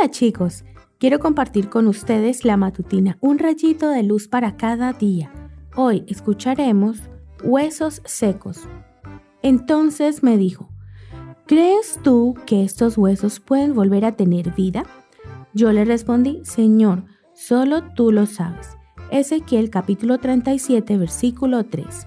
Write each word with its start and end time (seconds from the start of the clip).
Hola 0.00 0.10
chicos, 0.10 0.64
quiero 0.98 1.18
compartir 1.18 1.68
con 1.68 1.86
ustedes 1.86 2.46
la 2.46 2.56
matutina 2.56 3.18
Un 3.20 3.38
rayito 3.38 3.90
de 3.90 4.02
luz 4.02 4.28
para 4.28 4.56
cada 4.56 4.94
día. 4.94 5.30
Hoy 5.76 6.04
escucharemos 6.08 7.02
Huesos 7.44 8.00
secos. 8.06 8.66
Entonces 9.42 10.22
me 10.22 10.38
dijo, 10.38 10.70
¿crees 11.46 12.00
tú 12.02 12.34
que 12.46 12.64
estos 12.64 12.96
huesos 12.96 13.40
pueden 13.40 13.74
volver 13.74 14.06
a 14.06 14.12
tener 14.12 14.54
vida? 14.54 14.84
Yo 15.52 15.70
le 15.70 15.84
respondí, 15.84 16.40
Señor, 16.44 17.04
solo 17.34 17.82
tú 17.94 18.10
lo 18.10 18.24
sabes. 18.24 18.78
Ezequiel 19.10 19.68
capítulo 19.68 20.16
37 20.16 20.96
versículo 20.96 21.66
3. 21.66 22.06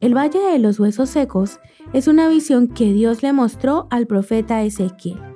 El 0.00 0.14
Valle 0.14 0.38
de 0.38 0.58
los 0.58 0.78
Huesos 0.78 1.08
Secos 1.08 1.60
es 1.94 2.08
una 2.08 2.28
visión 2.28 2.68
que 2.68 2.92
Dios 2.92 3.22
le 3.22 3.32
mostró 3.32 3.86
al 3.90 4.06
profeta 4.06 4.62
Ezequiel. 4.62 5.27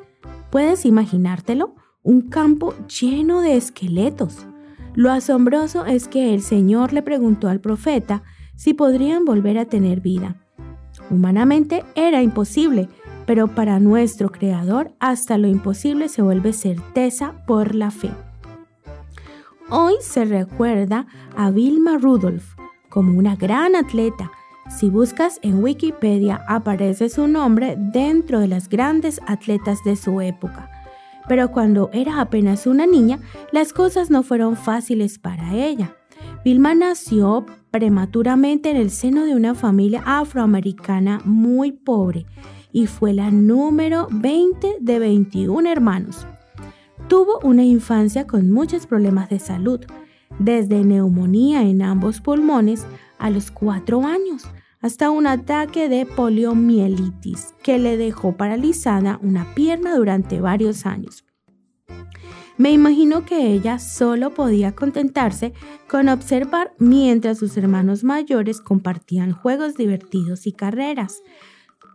¿Puedes 0.52 0.84
imaginártelo? 0.84 1.74
Un 2.02 2.28
campo 2.28 2.74
lleno 2.86 3.40
de 3.40 3.56
esqueletos. 3.56 4.46
Lo 4.94 5.10
asombroso 5.10 5.86
es 5.86 6.08
que 6.08 6.34
el 6.34 6.42
Señor 6.42 6.92
le 6.92 7.00
preguntó 7.00 7.48
al 7.48 7.58
profeta 7.58 8.22
si 8.54 8.74
podrían 8.74 9.24
volver 9.24 9.56
a 9.56 9.64
tener 9.64 10.02
vida. 10.02 10.44
Humanamente 11.08 11.86
era 11.94 12.20
imposible, 12.20 12.90
pero 13.24 13.48
para 13.48 13.80
nuestro 13.80 14.30
Creador 14.30 14.92
hasta 15.00 15.38
lo 15.38 15.48
imposible 15.48 16.10
se 16.10 16.20
vuelve 16.20 16.52
certeza 16.52 17.46
por 17.46 17.74
la 17.74 17.90
fe. 17.90 18.10
Hoy 19.70 19.94
se 20.02 20.26
recuerda 20.26 21.06
a 21.34 21.50
Vilma 21.50 21.96
Rudolph 21.96 22.56
como 22.90 23.18
una 23.18 23.36
gran 23.36 23.74
atleta. 23.74 24.30
Si 24.76 24.88
buscas 24.88 25.38
en 25.42 25.62
Wikipedia 25.62 26.42
aparece 26.48 27.08
su 27.08 27.28
nombre 27.28 27.76
dentro 27.78 28.40
de 28.40 28.48
las 28.48 28.68
grandes 28.68 29.20
atletas 29.26 29.78
de 29.84 29.96
su 29.96 30.20
época. 30.20 30.70
Pero 31.28 31.52
cuando 31.52 31.90
era 31.92 32.20
apenas 32.20 32.66
una 32.66 32.86
niña, 32.86 33.20
las 33.52 33.72
cosas 33.72 34.10
no 34.10 34.22
fueron 34.22 34.56
fáciles 34.56 35.18
para 35.18 35.54
ella. 35.54 35.94
Vilma 36.44 36.74
nació 36.74 37.46
prematuramente 37.70 38.70
en 38.70 38.76
el 38.76 38.90
seno 38.90 39.24
de 39.24 39.36
una 39.36 39.54
familia 39.54 40.02
afroamericana 40.04 41.20
muy 41.24 41.72
pobre 41.72 42.26
y 42.72 42.86
fue 42.86 43.12
la 43.12 43.30
número 43.30 44.08
20 44.10 44.78
de 44.80 44.98
21 44.98 45.68
hermanos. 45.68 46.26
Tuvo 47.08 47.38
una 47.44 47.62
infancia 47.62 48.26
con 48.26 48.50
muchos 48.50 48.86
problemas 48.86 49.28
de 49.28 49.38
salud, 49.38 49.80
desde 50.38 50.82
neumonía 50.82 51.62
en 51.62 51.82
ambos 51.82 52.20
pulmones 52.20 52.86
a 53.18 53.30
los 53.30 53.50
cuatro 53.50 54.04
años, 54.04 54.48
hasta 54.82 55.10
un 55.10 55.26
ataque 55.26 55.88
de 55.88 56.04
poliomielitis 56.04 57.54
que 57.62 57.78
le 57.78 57.96
dejó 57.96 58.36
paralizada 58.36 59.18
una 59.22 59.54
pierna 59.54 59.96
durante 59.96 60.40
varios 60.40 60.84
años. 60.84 61.24
Me 62.58 62.70
imagino 62.70 63.24
que 63.24 63.52
ella 63.52 63.78
solo 63.78 64.34
podía 64.34 64.72
contentarse 64.72 65.54
con 65.88 66.08
observar 66.08 66.74
mientras 66.78 67.38
sus 67.38 67.56
hermanos 67.56 68.04
mayores 68.04 68.60
compartían 68.60 69.32
juegos 69.32 69.76
divertidos 69.76 70.46
y 70.46 70.52
carreras. 70.52 71.22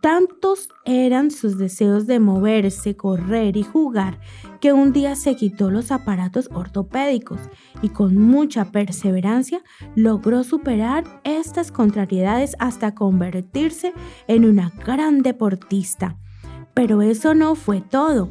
Tantos 0.00 0.68
eran 0.84 1.32
sus 1.32 1.58
deseos 1.58 2.06
de 2.06 2.20
moverse, 2.20 2.96
correr 2.96 3.56
y 3.56 3.64
jugar 3.64 4.20
que 4.60 4.72
un 4.72 4.92
día 4.92 5.16
se 5.16 5.34
quitó 5.34 5.70
los 5.70 5.90
aparatos 5.90 6.48
ortopédicos 6.54 7.40
y 7.82 7.88
con 7.88 8.16
mucha 8.16 8.70
perseverancia 8.70 9.60
logró 9.96 10.44
superar 10.44 11.20
estas 11.24 11.72
contrariedades 11.72 12.54
hasta 12.60 12.94
convertirse 12.94 13.92
en 14.28 14.44
una 14.44 14.70
gran 14.86 15.22
deportista. 15.22 16.16
Pero 16.74 17.02
eso 17.02 17.34
no 17.34 17.56
fue 17.56 17.80
todo. 17.80 18.30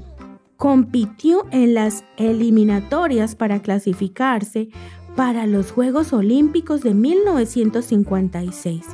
Compitió 0.55 1.47
en 1.51 1.73
las 1.73 2.05
eliminatorias 2.15 3.35
para 3.35 3.61
clasificarse 3.61 4.69
para 5.17 5.47
los 5.47 5.71
Juegos 5.71 6.13
Olímpicos 6.13 6.81
de 6.81 6.93
1956 6.93 8.85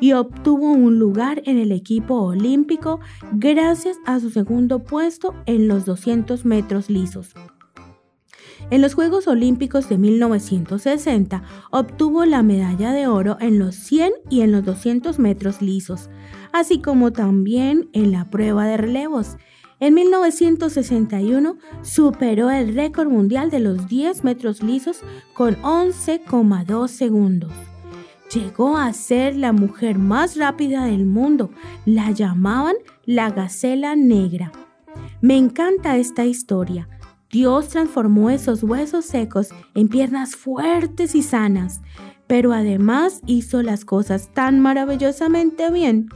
y 0.00 0.12
obtuvo 0.12 0.72
un 0.72 0.98
lugar 0.98 1.42
en 1.44 1.58
el 1.58 1.72
equipo 1.72 2.14
olímpico 2.14 3.00
gracias 3.32 3.96
a 4.06 4.20
su 4.20 4.30
segundo 4.30 4.84
puesto 4.84 5.34
en 5.46 5.68
los 5.68 5.84
200 5.84 6.44
metros 6.44 6.90
lisos. 6.90 7.34
En 8.70 8.82
los 8.82 8.94
Juegos 8.94 9.26
Olímpicos 9.28 9.88
de 9.88 9.98
1960 9.98 11.42
obtuvo 11.70 12.24
la 12.24 12.42
medalla 12.42 12.92
de 12.92 13.06
oro 13.06 13.38
en 13.40 13.58
los 13.58 13.74
100 13.76 14.12
y 14.28 14.42
en 14.42 14.52
los 14.52 14.64
200 14.64 15.18
metros 15.18 15.62
lisos, 15.62 16.10
así 16.52 16.80
como 16.80 17.12
también 17.12 17.88
en 17.92 18.12
la 18.12 18.28
prueba 18.30 18.66
de 18.66 18.76
relevos. 18.76 19.36
En 19.80 19.94
1961 19.94 21.56
superó 21.82 22.50
el 22.50 22.74
récord 22.74 23.08
mundial 23.08 23.50
de 23.50 23.60
los 23.60 23.88
10 23.88 24.24
metros 24.24 24.62
lisos 24.62 25.00
con 25.34 25.54
11,2 25.62 26.88
segundos 26.88 27.52
llegó 28.32 28.76
a 28.76 28.92
ser 28.92 29.36
la 29.36 29.52
mujer 29.52 29.98
más 29.98 30.36
rápida 30.36 30.84
del 30.84 31.06
mundo. 31.06 31.50
La 31.84 32.10
llamaban 32.10 32.74
la 33.04 33.30
Gacela 33.30 33.96
Negra. 33.96 34.52
Me 35.20 35.36
encanta 35.36 35.96
esta 35.96 36.24
historia. 36.24 36.88
Dios 37.30 37.68
transformó 37.68 38.30
esos 38.30 38.62
huesos 38.62 39.04
secos 39.04 39.48
en 39.74 39.88
piernas 39.88 40.34
fuertes 40.34 41.14
y 41.14 41.22
sanas, 41.22 41.82
pero 42.26 42.52
además 42.52 43.20
hizo 43.26 43.62
las 43.62 43.84
cosas 43.84 44.32
tan 44.32 44.60
maravillosamente 44.60 45.70
bien 45.70 46.08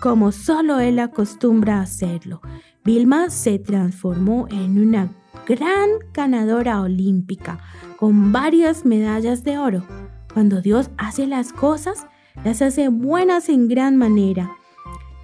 como 0.00 0.32
solo 0.32 0.80
Él 0.80 0.98
acostumbra 0.98 1.80
hacerlo. 1.80 2.40
Vilma 2.84 3.30
se 3.30 3.58
transformó 3.58 4.48
en 4.50 4.78
una 4.80 5.12
gran 5.46 5.90
ganadora 6.14 6.80
olímpica 6.80 7.58
con 7.96 8.32
varias 8.32 8.86
medallas 8.86 9.44
de 9.44 9.58
oro. 9.58 9.84
Cuando 10.32 10.60
Dios 10.60 10.90
hace 10.96 11.26
las 11.26 11.52
cosas, 11.52 12.06
las 12.44 12.62
hace 12.62 12.88
buenas 12.88 13.48
en 13.48 13.68
gran 13.68 13.96
manera. 13.96 14.56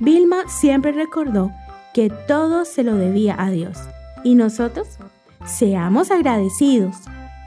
Vilma 0.01 0.49
siempre 0.49 0.93
recordó 0.93 1.51
que 1.95 2.11
todo 2.11 2.65
se 2.65 2.83
lo 2.83 2.97
debía 2.97 3.37
a 3.39 3.51
Dios. 3.51 3.79
¿Y 4.25 4.35
nosotros? 4.35 4.99
Seamos 5.45 6.11
agradecidos. 6.11 6.97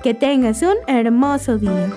Que 0.02 0.14
tengas 0.14 0.62
un 0.62 0.76
hermoso 0.88 1.58
día. 1.58 1.92